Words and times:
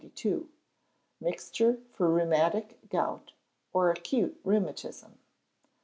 Mixture 1.19 1.77
for 1.91 2.09
Rheumatic 2.09 2.79
Gout 2.89 3.33
or 3.71 3.91
Acute 3.91 4.41
Rheumatism. 4.43 5.19